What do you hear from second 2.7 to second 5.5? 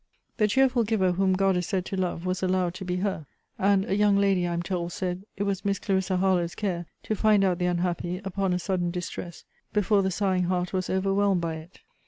to be her: and a young lady, I am told, said, It